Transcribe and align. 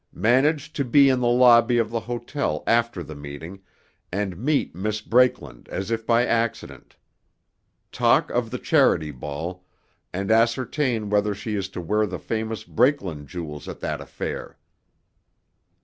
Manage 0.23 0.73
to 0.73 0.83
be 0.83 1.09
in 1.09 1.19
the 1.19 1.27
lobby 1.27 1.77
of 1.77 1.91
the 1.91 1.99
hotel 1.99 2.63
after 2.65 3.03
the 3.03 3.13
meeting, 3.13 3.61
and 4.11 4.35
meet 4.35 4.73
Miss 4.73 4.99
Brakeland 4.99 5.69
as 5.69 5.91
if 5.91 6.07
by 6.07 6.25
accident. 6.25 6.95
Talk 7.91 8.31
of 8.31 8.49
the 8.49 8.57
Charity 8.57 9.11
Ball, 9.11 9.63
and 10.11 10.31
ascertain 10.31 11.11
whether 11.11 11.35
she 11.35 11.53
is 11.53 11.69
to 11.69 11.81
wear 11.81 12.07
the 12.07 12.17
famous 12.17 12.63
Brakeland 12.63 13.27
jewels 13.27 13.67
at 13.69 13.79
that 13.81 14.01
affair. 14.01 14.57